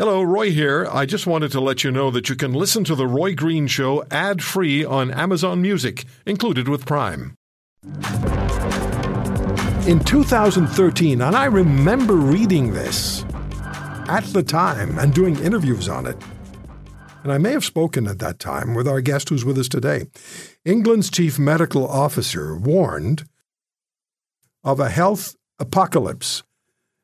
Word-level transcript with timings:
Hello, 0.00 0.22
Roy 0.22 0.50
here. 0.50 0.88
I 0.90 1.04
just 1.04 1.26
wanted 1.26 1.52
to 1.52 1.60
let 1.60 1.84
you 1.84 1.90
know 1.90 2.10
that 2.10 2.30
you 2.30 2.34
can 2.34 2.54
listen 2.54 2.84
to 2.84 2.94
The 2.94 3.06
Roy 3.06 3.34
Green 3.34 3.66
Show 3.66 4.02
ad 4.10 4.42
free 4.42 4.82
on 4.82 5.10
Amazon 5.10 5.60
Music, 5.60 6.06
included 6.24 6.68
with 6.68 6.86
Prime. 6.86 7.34
In 9.86 10.00
2013, 10.00 11.20
and 11.20 11.36
I 11.36 11.44
remember 11.44 12.14
reading 12.14 12.72
this 12.72 13.26
at 14.08 14.24
the 14.32 14.42
time 14.42 14.98
and 14.98 15.12
doing 15.12 15.38
interviews 15.38 15.86
on 15.86 16.06
it, 16.06 16.16
and 17.22 17.30
I 17.30 17.36
may 17.36 17.52
have 17.52 17.66
spoken 17.66 18.06
at 18.06 18.20
that 18.20 18.38
time 18.38 18.74
with 18.74 18.88
our 18.88 19.02
guest 19.02 19.28
who's 19.28 19.44
with 19.44 19.58
us 19.58 19.68
today. 19.68 20.06
England's 20.64 21.10
chief 21.10 21.38
medical 21.38 21.86
officer 21.86 22.56
warned 22.56 23.28
of 24.64 24.80
a 24.80 24.88
health 24.88 25.36
apocalypse 25.58 26.42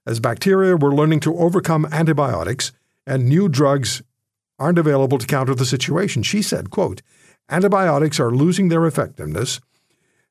as 0.07 0.19
bacteria 0.19 0.77
were 0.77 0.95
learning 0.95 1.21
to 1.21 1.37
overcome 1.37 1.87
antibiotics 1.93 2.73
and 3.07 3.27
new 3.27 3.49
drugs 3.49 4.03
aren't 4.59 4.79
available 4.79 5.19
to 5.19 5.27
counter 5.27 5.55
the 5.55 5.67
situation. 5.67 6.23
She 6.23 6.43
said, 6.43 6.71
quote, 6.71 7.03
antibiotics 7.49 8.19
are 8.19 8.31
losing 8.31 8.69
their 8.69 8.87
effectiveness 8.87 9.61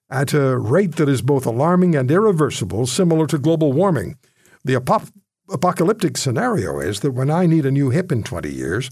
at 0.09 0.33
a 0.33 0.57
rate 0.57 0.95
that 0.97 1.09
is 1.09 1.21
both 1.21 1.45
alarming 1.45 1.95
and 1.95 2.09
irreversible, 2.11 2.85
similar 2.85 3.27
to 3.27 3.37
global 3.37 3.73
warming. 3.73 4.17
The 4.63 4.75
ap- 4.75 5.09
apocalyptic 5.49 6.17
scenario 6.17 6.79
is 6.79 6.99
that 6.99 7.11
when 7.11 7.29
I 7.29 7.45
need 7.45 7.65
a 7.65 7.71
new 7.71 7.89
hip 7.89 8.11
in 8.11 8.23
20 8.23 8.51
years, 8.51 8.89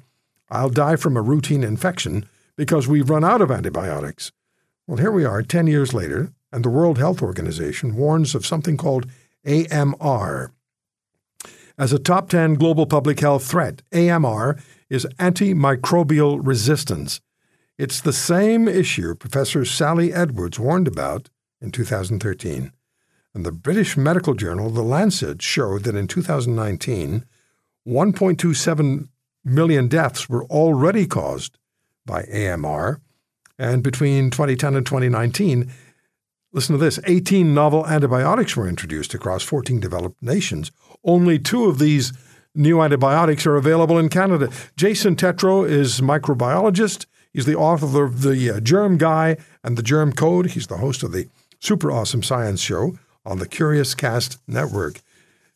I'll 0.50 0.70
die 0.70 0.96
from 0.96 1.18
a 1.18 1.22
routine 1.22 1.64
infection 1.64 2.26
because 2.56 2.88
we've 2.88 3.10
run 3.10 3.24
out 3.24 3.42
of 3.42 3.52
antibiotics. 3.52 4.32
Well, 4.88 4.98
here 4.98 5.12
we 5.12 5.26
are 5.26 5.42
10 5.42 5.68
years 5.68 5.94
later, 5.94 6.32
and 6.52 6.64
the 6.64 6.70
World 6.70 6.98
Health 6.98 7.22
Organization 7.22 7.96
warns 7.96 8.36
of 8.36 8.46
something 8.46 8.78
called 8.78 9.08
AMR, 9.46 10.53
as 11.78 11.94
a 11.94 12.00
top 12.00 12.30
10 12.30 12.56
global 12.56 12.86
public 12.86 13.20
health 13.20 13.46
threat. 13.46 13.82
AMR 13.94 14.58
is 14.90 15.08
antimicrobial 15.20 16.40
resistance. 16.42 17.22
It's 17.78 18.02
the 18.02 18.14
same 18.14 18.68
issue 18.68 19.16
Professor 19.16 19.66
Sally 19.66 20.14
Edwards 20.14 20.60
warned 20.60 20.88
about 20.88 21.30
in 21.60 21.72
2013. 21.72 22.72
And 23.34 23.46
the 23.46 23.52
British 23.52 23.98
medical 23.98 24.36
journal, 24.36 24.70
The 24.70 24.84
Lancet, 24.84 25.42
showed 25.42 25.84
that 25.84 25.96
in 25.96 26.08
2019, 26.08 27.26
1.27 27.88 29.08
million 29.44 29.88
deaths 29.88 30.30
were 30.30 30.46
already 30.46 31.08
caused 31.08 31.58
by 32.06 32.24
AMR. 32.26 33.02
And 33.58 33.82
between 33.82 34.30
2010 34.30 34.76
and 34.76 34.86
2019, 34.86 35.72
listen 36.54 36.78
to 36.78 36.84
this 36.84 37.00
18 37.06 37.54
novel 37.54 37.86
antibiotics 37.88 38.56
were 38.56 38.68
introduced 38.68 39.14
across 39.14 39.44
14 39.44 39.80
developed 39.80 40.22
nations, 40.22 40.72
only 41.04 41.38
two 41.38 41.66
of 41.66 41.80
these 41.80 42.14
new 42.56 42.82
antibiotics 42.82 43.46
are 43.46 43.56
available 43.56 43.98
in 43.98 44.10
Canada. 44.10 44.50
Jason 44.78 45.16
Tetro 45.16 45.68
is 45.68 46.02
microbiologist. 46.02 47.06
He's 47.34 47.46
the 47.46 47.56
author 47.56 48.04
of 48.04 48.22
the 48.22 48.52
uh, 48.52 48.60
Germ 48.60 48.98
Guy 48.98 49.38
and 49.64 49.78
the 49.78 49.84
Germ 49.84 50.14
Code. 50.14 50.52
He's 50.52 50.68
the 50.68 50.78
host 50.78 51.02
of 51.04 51.12
the 51.12 51.28
super 51.60 51.92
awesome 51.92 52.22
science 52.22 52.62
show 52.62 52.94
on 53.26 53.40
the 53.40 53.48
Curiouscast 53.48 54.38
Network. 54.48 55.02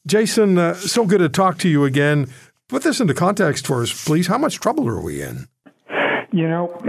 Jason, 0.08 0.58
uh, 0.58 0.74
so 0.74 1.06
good 1.06 1.20
to 1.20 1.30
talk 1.30 1.60
to 1.60 1.70
you 1.70 1.86
again. 1.86 2.32
Put 2.68 2.84
this 2.84 3.00
into 3.00 3.14
context 3.14 3.68
for 3.68 3.84
us, 3.84 4.06
please. 4.06 4.28
How 4.28 4.38
much 4.38 4.60
trouble 4.60 4.88
are 4.88 5.02
we 5.02 5.22
in? 5.22 5.48
You 6.32 6.48
know, 6.48 6.82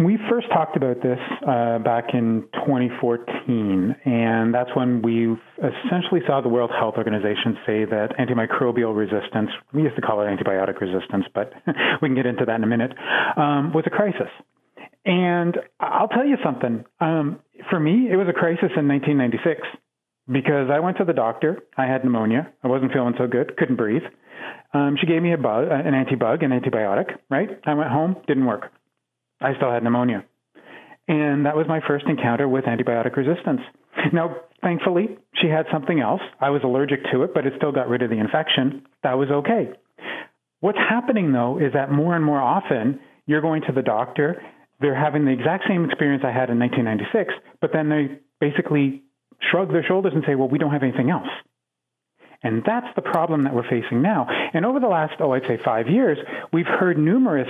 we 0.00 0.18
first 0.30 0.48
talked 0.48 0.76
about 0.76 1.02
this 1.02 1.18
uh, 1.46 1.78
back 1.78 2.14
in 2.14 2.44
2014, 2.54 3.94
and 4.04 4.54
that's 4.54 4.70
when 4.74 5.02
we 5.02 5.36
essentially 5.58 6.20
saw 6.26 6.40
the 6.40 6.48
World 6.48 6.70
Health 6.70 6.94
Organization 6.96 7.56
say 7.66 7.84
that 7.84 8.16
antimicrobial 8.18 8.96
resistance, 8.96 9.50
we 9.72 9.82
used 9.82 9.96
to 9.96 10.02
call 10.02 10.20
it 10.22 10.24
antibiotic 10.26 10.80
resistance, 10.80 11.24
but 11.34 11.52
we 12.02 12.08
can 12.08 12.14
get 12.14 12.26
into 12.26 12.44
that 12.44 12.56
in 12.56 12.64
a 12.64 12.66
minute, 12.66 12.92
um, 13.36 13.72
was 13.72 13.84
a 13.86 13.90
crisis. 13.90 14.30
And 15.04 15.58
I'll 15.80 16.08
tell 16.08 16.24
you 16.24 16.36
something. 16.42 16.84
Um, 17.00 17.40
for 17.68 17.78
me, 17.78 18.08
it 18.10 18.16
was 18.16 18.26
a 18.28 18.32
crisis 18.32 18.70
in 18.76 18.88
1996 18.88 19.60
because 20.30 20.70
I 20.72 20.80
went 20.80 20.96
to 20.98 21.04
the 21.04 21.12
doctor. 21.12 21.58
I 21.76 21.86
had 21.86 22.04
pneumonia. 22.04 22.50
I 22.62 22.68
wasn't 22.68 22.92
feeling 22.92 23.14
so 23.18 23.26
good, 23.26 23.56
couldn't 23.56 23.76
breathe. 23.76 24.02
Um, 24.72 24.96
she 25.00 25.06
gave 25.06 25.22
me 25.22 25.32
a 25.32 25.38
bug, 25.38 25.68
an 25.70 25.92
antibug, 25.92 26.44
an 26.44 26.50
antibiotic, 26.50 27.16
right? 27.30 27.48
I 27.64 27.74
went 27.74 27.90
home, 27.90 28.16
didn't 28.26 28.46
work. 28.46 28.72
I 29.40 29.54
still 29.56 29.70
had 29.70 29.82
pneumonia. 29.82 30.24
And 31.06 31.46
that 31.46 31.56
was 31.56 31.66
my 31.68 31.80
first 31.86 32.06
encounter 32.06 32.48
with 32.48 32.64
antibiotic 32.64 33.16
resistance. 33.16 33.60
Now, 34.12 34.36
thankfully, 34.62 35.18
she 35.34 35.48
had 35.48 35.66
something 35.72 36.00
else. 36.00 36.20
I 36.40 36.50
was 36.50 36.62
allergic 36.64 37.00
to 37.12 37.22
it, 37.22 37.34
but 37.34 37.46
it 37.46 37.54
still 37.56 37.72
got 37.72 37.88
rid 37.88 38.02
of 38.02 38.10
the 38.10 38.18
infection. 38.18 38.86
That 39.02 39.18
was 39.18 39.30
okay. 39.30 39.70
What's 40.60 40.78
happening, 40.78 41.32
though, 41.32 41.58
is 41.58 41.74
that 41.74 41.90
more 41.90 42.16
and 42.16 42.24
more 42.24 42.40
often 42.40 43.00
you're 43.26 43.42
going 43.42 43.62
to 43.66 43.72
the 43.72 43.82
doctor, 43.82 44.42
they're 44.80 44.94
having 44.94 45.24
the 45.24 45.32
exact 45.32 45.64
same 45.68 45.84
experience 45.84 46.22
I 46.24 46.32
had 46.32 46.50
in 46.50 46.58
1996, 46.58 47.34
but 47.60 47.70
then 47.72 47.88
they 47.88 48.18
basically 48.40 49.02
shrug 49.50 49.70
their 49.72 49.84
shoulders 49.84 50.12
and 50.14 50.24
say, 50.26 50.34
well, 50.34 50.48
we 50.48 50.58
don't 50.58 50.72
have 50.72 50.82
anything 50.82 51.10
else. 51.10 51.28
And 52.42 52.62
that's 52.64 52.86
the 52.94 53.02
problem 53.02 53.44
that 53.44 53.54
we're 53.54 53.68
facing 53.68 54.02
now. 54.02 54.26
And 54.52 54.66
over 54.66 54.78
the 54.78 54.86
last, 54.86 55.14
oh, 55.20 55.32
I'd 55.32 55.46
say 55.48 55.58
five 55.64 55.88
years, 55.88 56.18
we've 56.52 56.66
heard 56.66 56.98
numerous 56.98 57.48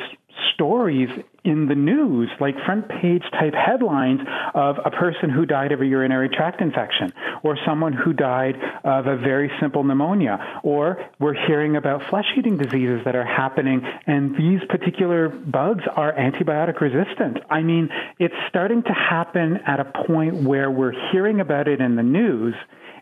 stories 0.55 1.09
in 1.45 1.67
the 1.67 1.75
news, 1.75 2.31
like 2.41 2.55
front 2.65 2.89
page 2.89 3.23
type 3.33 3.53
headlines 3.55 4.21
of 4.55 4.77
a 4.85 4.91
person 4.91 5.29
who 5.29 5.45
died 5.45 5.73
of 5.73 5.81
a 5.81 5.87
urinary 5.87 6.29
tract 6.29 6.61
infection, 6.61 7.13
or 7.43 7.59
someone 7.67 7.93
who 7.93 8.13
died 8.13 8.57
of 8.83 9.07
a 9.07 9.17
very 9.17 9.51
simple 9.61 9.85
pneumonia, 9.85 10.61
or 10.63 11.05
we're 11.19 11.35
hearing 11.47 11.77
about 11.77 12.03
flesh 12.09 12.27
eating 12.37 12.57
diseases 12.57 13.03
that 13.05 13.15
are 13.15 13.27
happening, 13.27 13.83
and 14.07 14.37
these 14.37 14.61
particular 14.69 15.29
bugs 15.29 15.85
are 15.97 16.13
antibiotic 16.15 16.81
resistant. 16.81 17.39
I 17.51 17.63
mean, 17.63 17.91
it's 18.19 18.35
starting 18.49 18.83
to 18.83 18.93
happen 18.93 19.59
at 19.67 19.81
a 19.81 19.85
point 20.07 20.35
where 20.35 20.71
we're 20.71 20.95
hearing 21.13 21.41
about 21.41 21.69
it 21.69 21.81
in 21.81 21.97
the 21.97 22.03
news 22.03 22.55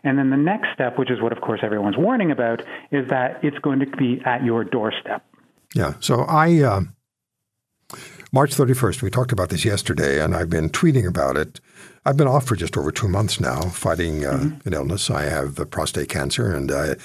and 0.03 0.19
then 0.19 0.29
the 0.29 0.37
next 0.37 0.67
step, 0.73 0.99
which 0.99 1.09
is 1.09 1.21
what, 1.21 1.31
of 1.31 1.39
course, 1.39 1.61
everyone's 1.63 1.97
warning 1.97 2.31
about, 2.31 2.61
is 2.91 3.07
that 3.09 3.39
it's 3.43 3.57
going 3.59 3.79
to 3.79 3.85
be 3.85 4.21
at 4.25 4.43
your 4.43 4.65
doorstep. 4.65 5.25
Yeah. 5.73 5.93
So 6.01 6.21
I, 6.23 6.61
uh, 6.61 6.81
March 8.33 8.53
31st, 8.55 9.01
we 9.01 9.09
talked 9.09 9.31
about 9.31 9.49
this 9.49 9.63
yesterday, 9.63 10.21
and 10.21 10.35
I've 10.35 10.49
been 10.49 10.69
tweeting 10.69 11.07
about 11.07 11.37
it. 11.37 11.61
I've 12.05 12.17
been 12.17 12.27
off 12.27 12.45
for 12.45 12.57
just 12.57 12.75
over 12.75 12.91
two 12.91 13.07
months 13.07 13.39
now, 13.39 13.61
fighting 13.61 14.25
uh, 14.25 14.33
mm-hmm. 14.33 14.67
an 14.67 14.73
illness. 14.73 15.09
I 15.09 15.21
have 15.23 15.55
the 15.55 15.65
prostate 15.65 16.09
cancer, 16.09 16.53
and 16.53 16.69
I 16.69 16.95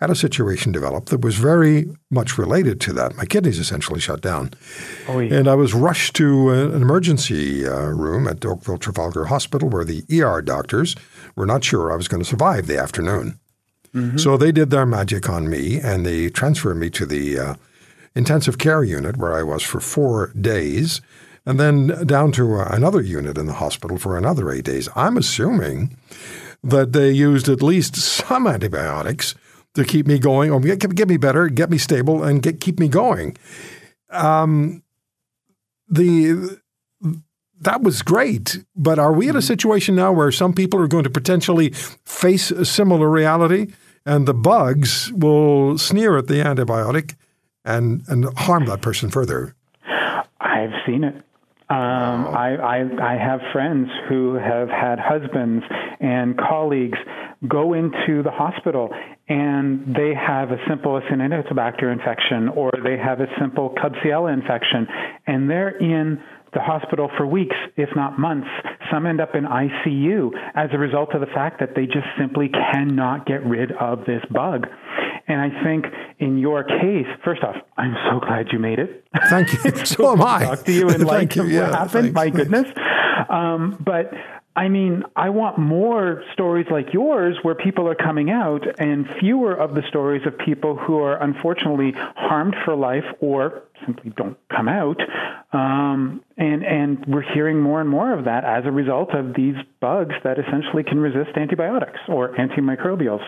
had 0.00 0.10
a 0.10 0.16
situation 0.16 0.72
develop 0.72 1.06
that 1.10 1.20
was 1.20 1.36
very 1.36 1.88
much 2.10 2.38
related 2.38 2.80
to 2.80 2.92
that. 2.94 3.16
My 3.16 3.24
kidneys 3.24 3.60
essentially 3.60 4.00
shut 4.00 4.20
down. 4.20 4.50
Oh, 5.06 5.20
yeah. 5.20 5.36
And 5.36 5.46
I 5.46 5.54
was 5.54 5.74
rushed 5.74 6.16
to 6.16 6.50
uh, 6.50 6.74
an 6.74 6.82
emergency 6.82 7.68
uh, 7.68 7.90
room 7.90 8.26
at 8.26 8.44
Oakville 8.44 8.78
Trafalgar 8.78 9.26
Hospital 9.26 9.68
where 9.68 9.84
the 9.84 10.02
ER 10.10 10.42
doctors– 10.42 10.96
were 11.38 11.46
not 11.46 11.64
sure 11.64 11.92
I 11.92 11.96
was 11.96 12.08
going 12.08 12.22
to 12.22 12.28
survive 12.28 12.66
the 12.66 12.78
afternoon. 12.78 13.38
Mm-hmm. 13.94 14.18
So 14.18 14.36
they 14.36 14.52
did 14.52 14.70
their 14.70 14.84
magic 14.84 15.28
on 15.30 15.48
me 15.48 15.80
and 15.80 16.04
they 16.04 16.28
transferred 16.28 16.76
me 16.76 16.90
to 16.90 17.06
the 17.06 17.38
uh, 17.38 17.54
intensive 18.14 18.58
care 18.58 18.84
unit 18.84 19.16
where 19.16 19.34
I 19.34 19.42
was 19.42 19.62
for 19.62 19.80
four 19.80 20.32
days 20.40 21.00
and 21.46 21.58
then 21.58 21.86
down 22.06 22.32
to 22.32 22.56
uh, 22.56 22.68
another 22.70 23.00
unit 23.00 23.38
in 23.38 23.46
the 23.46 23.54
hospital 23.54 23.96
for 23.96 24.18
another 24.18 24.50
eight 24.50 24.64
days. 24.64 24.88
I'm 24.94 25.16
assuming 25.16 25.96
that 26.62 26.92
they 26.92 27.10
used 27.10 27.48
at 27.48 27.62
least 27.62 27.96
some 27.96 28.46
antibiotics 28.46 29.34
to 29.74 29.84
keep 29.84 30.06
me 30.06 30.18
going 30.18 30.50
or 30.50 30.60
get, 30.60 30.94
get 30.94 31.08
me 31.08 31.16
better, 31.16 31.48
get 31.48 31.70
me 31.70 31.78
stable, 31.78 32.22
and 32.22 32.42
get, 32.42 32.60
keep 32.60 32.78
me 32.78 32.88
going. 32.88 33.36
Um, 34.10 34.82
the 35.88 36.58
that 37.60 37.82
was 37.82 38.02
great. 38.02 38.64
But 38.76 38.98
are 38.98 39.12
we 39.12 39.28
in 39.28 39.34
a 39.34 39.38
mm-hmm. 39.38 39.46
situation 39.46 39.96
now 39.96 40.12
where 40.12 40.30
some 40.30 40.52
people 40.52 40.80
are 40.80 40.88
going 40.88 41.04
to 41.04 41.10
potentially 41.10 41.70
face 42.04 42.50
a 42.50 42.64
similar 42.64 43.08
reality 43.08 43.72
and 44.06 44.26
the 44.26 44.34
bugs 44.34 45.12
will 45.12 45.76
sneer 45.76 46.16
at 46.16 46.28
the 46.28 46.34
antibiotic 46.34 47.14
and, 47.64 48.02
and 48.08 48.26
harm 48.36 48.66
that 48.66 48.80
person 48.80 49.10
further? 49.10 49.54
I've 50.40 50.72
seen 50.86 51.04
it. 51.04 51.14
Um. 51.70 52.26
I, 52.28 52.56
I, 52.56 53.12
I 53.12 53.18
have 53.18 53.40
friends 53.52 53.88
who 54.08 54.34
have 54.34 54.68
had 54.70 54.98
husbands 54.98 55.64
and 56.00 56.38
colleagues 56.38 56.98
go 57.46 57.74
into 57.74 58.22
the 58.22 58.30
hospital 58.30 58.88
and 59.28 59.94
they 59.94 60.14
have 60.14 60.50
a 60.50 60.56
simple 60.66 60.98
Acinetobacter 60.98 61.92
infection 61.92 62.48
or 62.48 62.70
they 62.82 62.96
have 62.96 63.20
a 63.20 63.26
simple 63.38 63.74
Klebsiella 63.76 64.32
infection 64.32 64.88
and 65.26 65.50
they're 65.50 65.76
in 65.76 66.20
the 66.54 66.60
hospital 66.60 67.10
for 67.16 67.26
weeks, 67.26 67.56
if 67.76 67.90
not 67.94 68.18
months. 68.18 68.48
Some 68.90 69.06
end 69.06 69.20
up 69.20 69.34
in 69.34 69.44
ICU 69.44 70.30
as 70.54 70.70
a 70.72 70.78
result 70.78 71.14
of 71.14 71.20
the 71.20 71.26
fact 71.26 71.60
that 71.60 71.74
they 71.76 71.84
just 71.84 72.06
simply 72.18 72.48
cannot 72.48 73.26
get 73.26 73.44
rid 73.44 73.72
of 73.72 74.06
this 74.06 74.22
bug. 74.30 74.66
And 75.28 75.40
I 75.40 75.62
think 75.62 75.84
in 76.18 76.38
your 76.38 76.64
case, 76.64 77.06
first 77.24 77.42
off, 77.42 77.56
I'm 77.76 77.94
so 78.10 78.18
glad 78.18 78.46
you 78.50 78.58
made 78.58 78.78
it. 78.78 79.04
Thank 79.28 79.52
you. 79.52 79.76
so 79.84 80.12
am 80.12 80.22
I. 80.22 80.44
Talk 80.44 80.64
to 80.64 80.72
you 80.72 80.88
and 80.94 81.04
like 81.04 81.36
you. 81.36 81.44
Yeah, 81.44 81.62
what 81.62 81.70
happened. 81.74 81.90
Thanks. 81.92 82.14
My 82.14 82.30
goodness. 82.30 82.66
Um, 83.28 83.76
but 83.84 84.10
I 84.58 84.68
mean, 84.68 85.04
I 85.14 85.30
want 85.30 85.56
more 85.56 86.24
stories 86.32 86.66
like 86.68 86.92
yours 86.92 87.36
where 87.42 87.54
people 87.54 87.86
are 87.86 87.94
coming 87.94 88.28
out 88.28 88.66
and 88.80 89.06
fewer 89.20 89.54
of 89.54 89.76
the 89.76 89.82
stories 89.88 90.26
of 90.26 90.36
people 90.36 90.74
who 90.74 90.98
are 90.98 91.16
unfortunately 91.22 91.92
harmed 92.16 92.56
for 92.64 92.74
life 92.74 93.04
or 93.20 93.62
simply 93.86 94.12
don't 94.16 94.36
come 94.48 94.66
out. 94.66 95.00
Um, 95.52 96.24
and, 96.36 96.64
and 96.64 97.06
we're 97.06 97.22
hearing 97.22 97.60
more 97.60 97.80
and 97.80 97.88
more 97.88 98.12
of 98.12 98.24
that 98.24 98.42
as 98.42 98.64
a 98.66 98.72
result 98.72 99.14
of 99.14 99.34
these 99.34 99.54
bugs 99.78 100.16
that 100.24 100.40
essentially 100.40 100.82
can 100.82 100.98
resist 100.98 101.36
antibiotics 101.36 102.00
or 102.08 102.34
antimicrobials. 102.34 103.22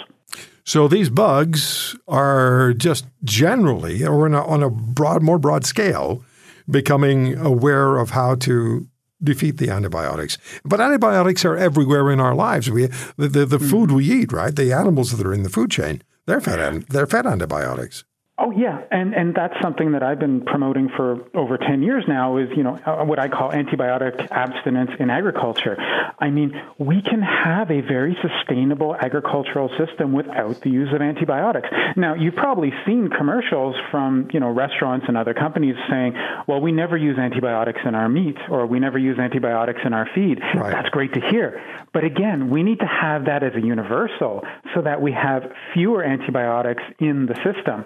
So 0.64 0.88
these 0.88 1.10
bugs 1.10 1.94
are 2.08 2.72
just 2.72 3.06
generally, 3.22 4.04
or 4.04 4.26
a, 4.26 4.44
on 4.44 4.64
a 4.64 4.68
broad, 4.68 5.22
more 5.22 5.38
broad 5.38 5.64
scale, 5.64 6.24
becoming 6.68 7.36
aware 7.38 7.98
of 7.98 8.10
how 8.10 8.34
to 8.34 8.88
defeat 9.22 9.58
the 9.58 9.70
antibiotics. 9.70 10.38
But 10.64 10.80
antibiotics 10.80 11.44
are 11.44 11.56
everywhere 11.56 12.10
in 12.10 12.20
our 12.20 12.34
lives. 12.34 12.70
We 12.70 12.86
the 13.16 13.28
the, 13.28 13.46
the 13.46 13.58
mm. 13.58 13.70
food 13.70 13.90
we 13.90 14.10
eat, 14.10 14.32
right? 14.32 14.54
The 14.54 14.72
animals 14.72 15.16
that 15.16 15.26
are 15.26 15.34
in 15.34 15.42
the 15.42 15.50
food 15.50 15.70
chain, 15.70 16.02
they're 16.26 16.40
fed 16.40 16.86
they're 16.88 17.06
fed 17.06 17.26
antibiotics. 17.26 18.04
Oh 18.42 18.52
yeah, 18.52 18.80
and 18.90 19.14
and 19.14 19.34
that's 19.34 19.52
something 19.60 19.92
that 19.92 20.02
I've 20.02 20.18
been 20.18 20.40
promoting 20.40 20.88
for 20.96 21.28
over 21.34 21.58
ten 21.58 21.82
years 21.82 22.04
now. 22.08 22.38
Is 22.38 22.48
you 22.56 22.62
know 22.62 22.74
uh, 22.86 23.04
what 23.04 23.18
I 23.18 23.28
call 23.28 23.52
antibiotic 23.52 24.28
abstinence 24.30 24.92
in 24.98 25.10
agriculture. 25.10 25.76
I 26.18 26.30
mean, 26.30 26.58
we 26.78 27.02
can 27.02 27.20
have 27.20 27.70
a 27.70 27.82
very 27.82 28.16
sustainable 28.22 28.96
agricultural 28.96 29.68
system 29.76 30.14
without 30.14 30.62
the 30.62 30.70
use 30.70 30.88
of 30.94 31.02
antibiotics. 31.02 31.68
Now, 31.96 32.14
you've 32.14 32.34
probably 32.34 32.72
seen 32.86 33.10
commercials 33.10 33.76
from 33.90 34.30
you 34.32 34.40
know 34.40 34.48
restaurants 34.48 35.04
and 35.06 35.18
other 35.18 35.34
companies 35.34 35.76
saying, 35.90 36.14
"Well, 36.46 36.62
we 36.62 36.72
never 36.72 36.96
use 36.96 37.18
antibiotics 37.18 37.80
in 37.84 37.94
our 37.94 38.08
meat, 38.08 38.38
or 38.48 38.64
we 38.64 38.80
never 38.80 38.98
use 38.98 39.18
antibiotics 39.18 39.80
in 39.84 39.92
our 39.92 40.08
feed." 40.14 40.40
Right. 40.54 40.72
That's 40.72 40.88
great 40.88 41.12
to 41.12 41.20
hear, 41.20 41.62
but 41.92 42.04
again, 42.04 42.48
we 42.48 42.62
need 42.62 42.78
to 42.78 42.86
have 42.86 43.26
that 43.26 43.42
as 43.42 43.54
a 43.54 43.60
universal 43.60 44.44
so 44.74 44.80
that 44.80 45.02
we 45.02 45.12
have 45.12 45.52
fewer 45.74 46.02
antibiotics 46.02 46.82
in 47.00 47.26
the 47.26 47.34
system. 47.44 47.84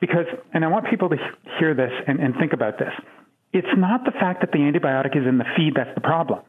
Because, 0.00 0.26
and 0.52 0.64
I 0.64 0.68
want 0.68 0.88
people 0.90 1.08
to 1.10 1.16
hear 1.58 1.74
this 1.74 1.92
and, 2.06 2.20
and 2.20 2.34
think 2.36 2.52
about 2.52 2.78
this. 2.78 2.92
It's 3.52 3.68
not 3.76 4.04
the 4.04 4.12
fact 4.12 4.40
that 4.40 4.52
the 4.52 4.58
antibiotic 4.58 5.16
is 5.16 5.26
in 5.26 5.38
the 5.38 5.46
feed 5.56 5.74
that's 5.74 5.94
the 5.94 6.00
problem. 6.00 6.40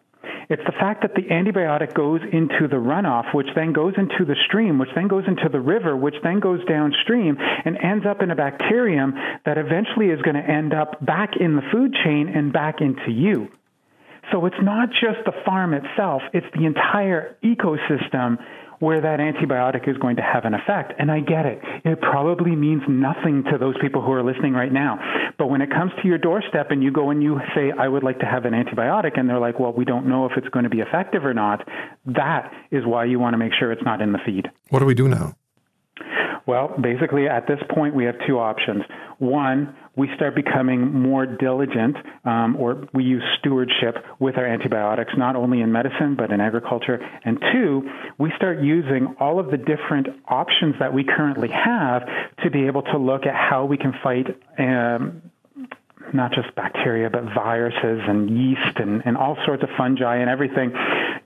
It's 0.50 0.64
the 0.66 0.74
fact 0.74 1.04
that 1.04 1.14
the 1.14 1.22
antibiotic 1.22 1.94
goes 1.94 2.22
into 2.22 2.68
the 2.68 2.78
runoff, 2.78 3.36
which 3.36 3.48
then 3.56 3.72
goes 3.72 3.94
into 3.98 4.26
the 4.26 4.36
stream, 4.48 4.80
which 4.80 4.90
then 4.96 5.08
goes 5.08 5.24
into 5.28 5.48
the 5.48 5.60
river, 5.60 5.96
which 5.96 6.16
then 6.24 6.40
goes 6.40 6.60
downstream 6.66 7.38
and 7.40 7.78
ends 7.78 8.06
up 8.06 8.24
in 8.24 8.32
a 8.32 8.36
bacterium 8.36 9.14
that 9.46 9.60
eventually 9.60 10.10
is 10.10 10.22
going 10.24 10.36
to 10.36 10.42
end 10.42 10.74
up 10.74 11.04
back 11.06 11.38
in 11.40 11.56
the 11.56 11.62
food 11.72 11.96
chain 12.04 12.30
and 12.30 12.52
back 12.52 12.82
into 12.82 13.12
you. 13.12 13.50
So 14.32 14.46
it's 14.46 14.62
not 14.62 14.90
just 14.90 15.24
the 15.26 15.34
farm 15.46 15.74
itself, 15.74 16.24
it's 16.34 16.48
the 16.56 16.66
entire 16.66 17.38
ecosystem 17.44 18.38
where 18.80 19.02
that 19.02 19.20
antibiotic 19.20 19.88
is 19.90 19.98
going 19.98 20.16
to 20.16 20.22
have 20.22 20.46
an 20.46 20.54
effect. 20.54 20.94
And 20.98 21.12
I 21.12 21.20
get 21.20 21.46
it. 21.46 21.60
It 21.86 22.02
probably 22.02 22.56
means 22.56 22.82
nothing 22.88 23.44
to 23.52 23.58
those 23.58 23.76
people 23.82 24.02
who 24.02 24.12
are 24.14 24.24
listening 24.24 24.54
right 24.54 24.72
now. 24.72 25.00
But 25.38 25.48
when 25.48 25.62
it 25.62 25.70
comes 25.70 25.92
to 26.02 26.08
your 26.08 26.18
doorstep 26.18 26.72
and 26.72 26.82
you 26.82 26.92
go 26.92 27.10
and 27.10 27.22
you 27.22 27.40
say, 27.56 27.72
I 27.78 27.88
would 27.88 28.04
like 28.04 28.20
to 28.20 28.26
have 28.26 28.46
an 28.46 28.54
antibiotic, 28.54 29.20
and 29.20 29.30
they're 29.30 29.40
like, 29.40 29.60
well, 29.60 29.74
we 29.74 29.86
don't 29.86 30.08
know 30.08 30.26
if 30.26 30.34
it's 30.38 30.48
going 30.50 30.64
to 30.64 30.70
be 30.70 30.80
effective 30.80 31.26
or 31.26 31.34
not, 31.34 31.68
that 32.06 32.52
is 32.72 32.86
why 32.86 33.06
you 33.06 33.20
want 33.20 33.34
to 33.34 33.38
make 33.38 33.54
sure 33.58 33.72
it's 33.72 33.84
not 33.84 34.02
in 34.02 34.12
the 34.12 34.20
feed. 34.26 34.50
What 34.70 34.80
do 34.80 34.86
we 34.86 34.96
do 34.96 35.08
now? 35.08 35.36
Well, 36.46 36.76
basically, 36.82 37.28
at 37.28 37.48
this 37.48 37.60
point, 37.70 37.94
we 37.94 38.06
have 38.06 38.16
two 38.26 38.40
options. 38.40 38.84
One, 39.20 39.76
we 39.98 40.10
start 40.16 40.34
becoming 40.34 40.94
more 40.94 41.26
diligent, 41.26 41.98
um, 42.24 42.56
or 42.58 42.88
we 42.94 43.04
use 43.04 43.22
stewardship 43.40 43.98
with 44.18 44.38
our 44.38 44.46
antibiotics, 44.46 45.12
not 45.18 45.36
only 45.36 45.60
in 45.62 45.72
medicine, 45.74 46.16
but 46.18 46.32
in 46.32 46.40
agriculture. 46.40 47.00
And 47.26 47.38
two, 47.52 47.90
we 48.18 48.32
start 48.38 48.62
using 48.62 49.16
all 49.20 49.40
of 49.40 49.52
the 49.52 49.58
different 49.58 50.08
options 50.28 50.76
that 50.80 50.94
we 50.94 51.04
currently 51.04 51.50
have 51.50 52.04
to 52.44 52.50
be 52.50 52.66
able 52.68 52.84
to 52.84 52.98
look 52.98 53.26
at 53.26 53.36
how 53.36 53.66
we 53.66 53.78
can 53.78 53.94
fight. 54.02 54.28
Um, 54.58 55.22
not 56.14 56.32
just 56.34 56.54
bacteria, 56.56 57.10
but 57.10 57.24
viruses 57.34 58.02
and 58.08 58.30
yeast 58.30 58.78
and, 58.78 59.02
and 59.06 59.18
all 59.18 59.38
sorts 59.46 59.64
of 59.64 59.70
fungi 59.78 60.18
and 60.18 60.30
everything 60.30 60.74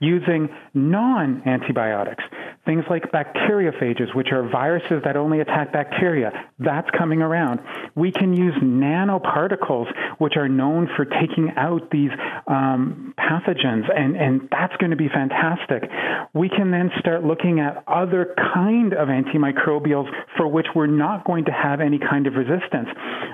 using 0.00 0.48
non 0.74 1.42
antibiotics. 1.46 2.24
Things 2.64 2.84
like 2.88 3.12
bacteriophages, 3.12 4.14
which 4.14 4.28
are 4.32 4.48
viruses 4.48 5.02
that 5.04 5.16
only 5.16 5.40
attack 5.40 5.72
bacteria, 5.72 6.32
that's 6.58 6.88
coming 6.96 7.20
around. 7.20 7.60
We 7.94 8.10
can 8.10 8.34
use 8.34 8.54
nanoparticles, 8.62 9.86
which 10.18 10.36
are 10.36 10.48
known 10.48 10.88
for 10.96 11.04
taking 11.04 11.52
out 11.56 11.90
these 11.90 12.10
um, 12.46 13.13
pathogens, 13.18 13.84
and, 13.94 14.16
and 14.16 14.48
that's 14.50 14.76
going 14.76 14.90
to 14.90 14.96
be 14.96 15.08
fantastic. 15.08 15.88
We 16.34 16.48
can 16.48 16.70
then 16.70 16.90
start 16.98 17.24
looking 17.24 17.60
at 17.60 17.82
other 17.86 18.34
kind 18.54 18.92
of 18.92 19.08
antimicrobials 19.08 20.10
for 20.36 20.48
which 20.48 20.66
we're 20.74 20.86
not 20.86 21.24
going 21.24 21.44
to 21.46 21.52
have 21.52 21.80
any 21.80 21.98
kind 21.98 22.26
of 22.26 22.34
resistance. 22.34 22.88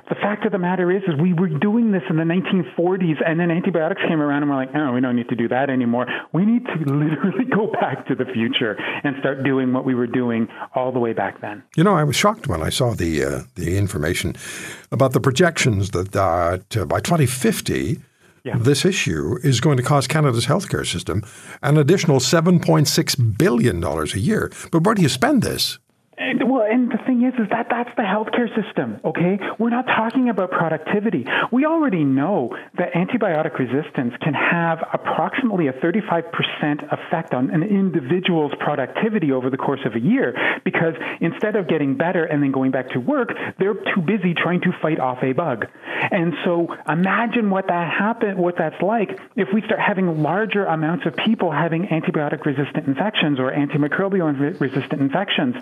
The 0.09 0.17
fact 0.17 0.45
of 0.45 0.53
the 0.53 0.59
matter 0.59 0.91
is, 0.91 1.03
is 1.05 1.15
we 1.21 1.33
were 1.33 1.49
doing 1.49 1.93
this 1.93 2.03
in 2.11 2.17
the 2.17 2.25
1940s, 2.25 3.17
and 3.25 3.39
then 3.39 3.51
antibiotics 3.51 4.03
came 4.09 4.21
around, 4.21 4.43
and 4.43 4.51
we're 4.51 4.57
like, 4.57 4.75
oh, 4.75 4.93
we 4.93 5.01
don't 5.01 5.17
need 5.17 5.29
to 5.29 5.37
do 5.37 5.49
that 5.49 5.71
anymore. 5.71 6.07
We 6.33 6.45
need 6.45 6.65
to 6.67 6.77
literally 6.87 7.45
go 7.45 7.69
back 7.69 8.07
to 8.09 8.15
the 8.15 8.25
future 8.27 8.77
and 9.05 9.17
start 9.21 9.45
doing 9.45 9.73
what 9.73 9.85
we 9.85 9.95
were 9.95 10.07
doing 10.07 10.49
all 10.75 10.93
the 10.93 10.99
way 10.99 11.13
back 11.13 11.41
then. 11.41 11.63
You 11.77 11.85
know, 11.85 11.95
I 11.95 12.05
was 12.05 12.17
shocked 12.17 12.49
when 12.49 12.63
I 12.63 12.71
saw 12.71 12.95
the 12.95 13.25
uh, 13.25 13.43
the 13.55 13.77
information 13.77 14.37
about 14.91 15.13
the 15.13 15.21
projections 15.21 15.91
that 15.91 16.17
uh, 16.17 16.85
by 16.85 17.01
2050. 17.01 18.01
Yeah. 18.45 18.57
This 18.59 18.85
issue 18.85 19.39
is 19.43 19.61
going 19.61 19.77
to 19.77 19.83
cost 19.83 20.09
Canada's 20.09 20.47
healthcare 20.47 20.87
system 20.87 21.23
an 21.63 21.77
additional 21.77 22.21
$7.6 22.21 23.39
billion 23.39 23.85
a 23.85 24.05
year. 24.19 24.51
But 24.71 24.85
where 24.85 24.95
do 24.95 25.03
you 25.03 25.09
spend 25.09 25.43
this? 25.43 25.79
Well, 26.39 26.67
and 26.69 26.91
the 26.91 26.99
thing 27.07 27.23
is, 27.25 27.35
is 27.35 27.49
that 27.51 27.67
that's 27.71 27.91
the 27.97 28.03
healthcare 28.03 28.49
system. 28.55 29.01
Okay, 29.05 29.39
we're 29.59 29.71
not 29.71 29.87
talking 29.87 30.29
about 30.29 30.51
productivity. 30.51 31.27
We 31.51 31.67
already 31.67 32.05
know 32.05 32.57
that 32.79 32.93
antibiotic 32.93 33.59
resistance 33.59 34.15
can 34.21 34.35
have 34.35 34.79
approximately 34.93 35.69
a 35.69 35.73
35% 35.73 36.93
effect 36.93 37.35
on 37.35 37.51
an 37.51 37.63
individual's 37.63 38.53
productivity 38.59 39.33
over 39.33 39.51
the 39.51 39.57
course 39.57 39.81
of 39.85 39.95
a 39.95 40.01
year, 40.01 40.61
because 40.65 40.95
instead 41.21 41.57
of 41.57 41.69
getting 41.69 41.97
better 41.97 42.25
and 42.25 42.43
then 42.43 42.53
going 42.53 42.71
back 42.71 42.91
to 42.91 43.01
work, 43.01 43.31
they're 43.59 43.75
too 43.75 44.03
busy 44.05 44.35
trying 44.35 44.61
to 44.61 44.73
fight 44.81 45.01
off 45.01 45.19
a 45.23 45.33
bug. 45.33 45.67
And 46.11 46.35
so, 46.45 46.69
imagine 46.89 47.51
what 47.51 47.67
that 47.69 47.93
happen, 47.93 48.39
what 48.39 48.57
that's 48.57 48.81
like 48.81 49.19
if 49.37 49.49
we 49.53 49.63
start 49.63 49.81
having 49.81 50.23
larger 50.23 50.65
amounts 50.65 51.07
of 51.07 51.17
people 51.17 51.51
having 51.51 51.87
antibiotic 51.87 52.45
resistant 52.45 52.87
infections 52.87 53.39
or 53.39 53.53
antimicrobial 53.53 54.61
resistant 54.61 55.01
infections. 55.01 55.57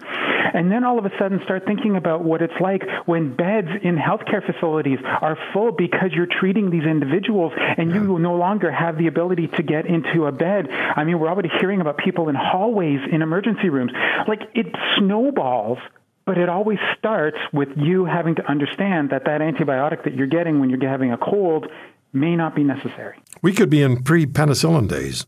And 0.58 0.72
then 0.72 0.82
all 0.82 0.98
of 0.98 1.04
a 1.04 1.10
sudden 1.20 1.40
start 1.44 1.66
thinking 1.66 1.94
about 1.94 2.24
what 2.24 2.42
it's 2.42 2.60
like 2.60 2.82
when 3.06 3.36
beds 3.36 3.68
in 3.80 3.94
healthcare 3.94 4.44
facilities 4.44 4.98
are 5.04 5.38
full 5.52 5.70
because 5.70 6.10
you're 6.12 6.26
treating 6.26 6.70
these 6.70 6.82
individuals 6.82 7.52
and 7.56 7.94
you 7.94 8.18
no 8.18 8.34
longer 8.34 8.68
have 8.68 8.98
the 8.98 9.06
ability 9.06 9.46
to 9.54 9.62
get 9.62 9.86
into 9.86 10.26
a 10.26 10.32
bed. 10.32 10.66
I 10.68 11.04
mean, 11.04 11.20
we're 11.20 11.28
already 11.28 11.48
hearing 11.60 11.80
about 11.80 11.96
people 11.98 12.28
in 12.28 12.34
hallways 12.34 12.98
in 13.12 13.22
emergency 13.22 13.68
rooms. 13.68 13.92
Like 14.26 14.50
it 14.54 14.66
snowballs 14.98 15.78
but 16.26 16.36
it 16.36 16.48
always 16.48 16.78
starts 16.98 17.38
with 17.52 17.68
you 17.76 18.04
having 18.04 18.34
to 18.34 18.46
understand 18.50 19.10
that 19.10 19.24
that 19.26 19.40
antibiotic 19.40 20.04
that 20.04 20.14
you're 20.14 20.26
getting 20.26 20.58
when 20.58 20.68
you're 20.70 20.90
having 20.90 21.12
a 21.12 21.16
cold 21.16 21.68
may 22.12 22.34
not 22.34 22.54
be 22.56 22.64
necessary. 22.64 23.16
We 23.42 23.52
could 23.52 23.70
be 23.70 23.80
in 23.80 24.02
pre 24.02 24.26
penicillin 24.26 24.88
days, 24.88 25.24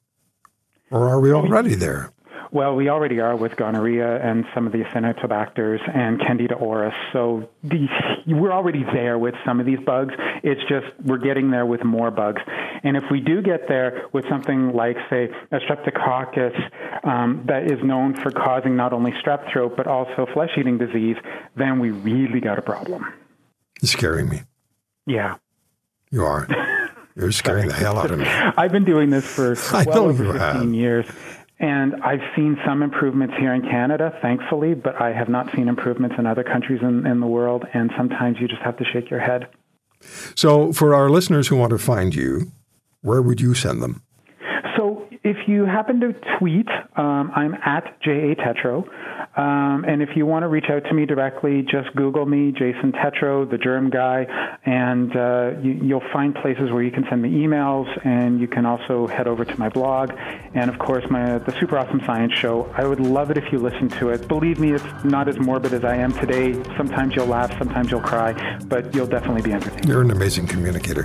or 0.91 1.09
are 1.09 1.21
we 1.21 1.33
already 1.33 1.77
there? 1.77 2.11
Well, 2.53 2.75
we 2.75 2.89
already 2.89 3.21
are 3.21 3.37
with 3.37 3.55
gonorrhea 3.57 4.21
and 4.21 4.45
some 4.55 4.67
of 4.67 4.73
the 4.73 4.79
Acinetobacters 4.79 5.79
and 5.97 6.21
Candida 6.21 6.57
auris. 6.57 6.95
So 7.13 7.49
these, 7.63 7.89
we're 8.27 8.53
already 8.53 8.83
there 8.83 9.19
with 9.19 9.35
some 9.45 9.61
of 9.61 9.67
these 9.67 9.79
bugs. 9.79 10.15
It's 10.43 10.61
just 10.69 10.87
we're 11.05 11.19
getting 11.19 11.53
there 11.53 11.65
with 11.65 11.85
more 11.85 12.11
bugs. 12.11 12.43
And 12.83 12.97
if 12.97 13.05
we 13.09 13.21
do 13.21 13.41
get 13.41 13.69
there 13.69 14.09
with 14.13 14.25
something 14.29 14.73
like, 14.73 14.97
say, 15.09 15.29
a 15.53 15.59
streptococcus 15.61 17.05
um, 17.05 17.45
that 17.47 17.71
is 17.71 17.83
known 17.85 18.15
for 18.17 18.33
causing 18.33 18.75
not 18.75 18.93
only 18.93 19.13
strep 19.13 19.53
throat 19.53 19.75
but 19.77 19.87
also 19.87 20.27
flesh-eating 20.33 20.79
disease, 20.79 21.17
then 21.55 21.79
we 21.79 21.91
really 21.91 22.41
got 22.41 22.59
a 22.59 22.63
problem. 22.63 23.07
You're 23.81 23.89
scaring 23.89 24.29
me. 24.29 24.43
Yeah. 25.07 25.37
You 26.11 26.25
are. 26.25 26.49
You're 27.15 27.33
scaring 27.33 27.69
the 27.69 27.75
hell 27.75 27.99
out 27.99 28.11
of 28.11 28.19
me. 28.19 28.25
I've 28.57 28.73
been 28.73 28.85
doing 28.85 29.11
this 29.11 29.27
for 29.27 29.57
well 29.87 29.99
over 29.99 30.33
15 30.33 30.39
have. 30.39 30.75
years. 30.75 31.07
And 31.61 31.97
I've 32.03 32.23
seen 32.35 32.57
some 32.67 32.83
improvements 32.83 33.35
here 33.39 33.53
in 33.53 33.61
Canada, 33.61 34.19
thankfully, 34.23 34.73
but 34.73 35.01
I 35.01 35.13
have 35.13 35.29
not 35.29 35.55
seen 35.55 35.69
improvements 35.69 36.17
in 36.19 36.27
other 36.27 36.43
countries 36.43 36.81
in, 36.83 37.07
in 37.07 37.21
the 37.21 37.27
world. 37.27 37.67
And 37.75 37.91
sometimes 37.99 38.39
you 38.41 38.49
just 38.49 38.63
have 38.63 38.79
to 38.79 38.85
shake 38.85 39.11
your 39.11 39.21
head. 39.21 39.47
So, 40.35 40.73
for 40.73 40.95
our 40.95 41.11
listeners 41.11 41.49
who 41.49 41.57
want 41.57 41.71
to 41.71 41.79
find 41.79 42.15
you, 42.15 42.51
where 43.03 43.21
would 43.21 43.43
you 43.43 43.55
send 43.55 43.83
them? 43.83 44.03
If 45.31 45.47
you 45.47 45.65
happen 45.65 46.01
to 46.01 46.13
tweet, 46.41 46.67
um, 46.97 47.31
I'm 47.37 47.55
at 47.55 48.01
JA 48.03 48.35
Tetro. 48.35 48.83
Um, 49.37 49.85
and 49.87 50.03
if 50.03 50.17
you 50.17 50.27
want 50.27 50.43
to 50.43 50.49
reach 50.49 50.65
out 50.69 50.83
to 50.87 50.93
me 50.93 51.07
directly, 51.07 51.63
just 51.63 51.95
Google 51.95 52.27
me, 52.27 52.51
Jason 52.51 52.91
Tetro, 52.91 53.49
the 53.49 53.57
germ 53.57 53.91
guy, 53.91 54.27
and 54.67 55.15
uh, 55.15 55.53
you, 55.63 55.95
will 55.95 56.03
find 56.13 56.35
places 56.35 56.73
where 56.73 56.83
you 56.83 56.91
can 56.91 57.07
send 57.09 57.23
me 57.23 57.31
emails, 57.31 57.87
and 58.05 58.41
you 58.41 58.49
can 58.49 58.67
also 58.67 59.07
head 59.07 59.29
over 59.29 59.45
to 59.45 59.57
my 59.57 59.69
blog, 59.69 60.11
and 60.55 60.69
of 60.69 60.81
course 60.81 61.05
my 61.11 61.39
the 61.39 61.57
Super 61.61 61.79
Awesome 61.79 62.01
Science 62.05 62.33
Show. 62.35 62.65
I 62.77 62.85
would 62.85 62.99
love 62.99 63.31
it 63.31 63.39
if 63.39 63.53
you 63.53 63.61
listen 63.61 63.89
to 64.01 64.09
it. 64.09 64.27
Believe 64.27 64.59
me, 64.59 64.73
it's 64.73 65.05
not 65.05 65.29
as 65.29 65.39
morbid 65.39 65.73
as 65.75 65.85
I 65.85 65.95
am 65.95 66.13
today. 66.13 66.55
Sometimes 66.77 67.15
you'll 67.15 67.27
laugh, 67.27 67.57
sometimes 67.57 67.93
you'll 67.93 68.01
cry, 68.01 68.33
but 68.67 68.93
you'll 68.97 69.07
definitely 69.07 69.43
be 69.43 69.53
entertained. 69.53 69.87
You're 69.87 70.03
an 70.03 70.11
amazing 70.11 70.49
communicator. 70.49 71.05